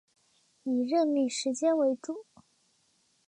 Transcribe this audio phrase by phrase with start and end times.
[0.63, 2.25] 以任命时间为主